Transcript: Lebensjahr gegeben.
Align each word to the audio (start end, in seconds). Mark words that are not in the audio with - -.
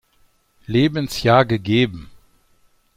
Lebensjahr 0.65 1.45
gegeben. 1.45 2.09